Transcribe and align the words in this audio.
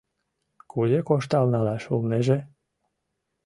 —Кузе 0.71 0.99
коштал 1.07 1.45
налаш 1.53 1.83
улнеже? 1.93 2.37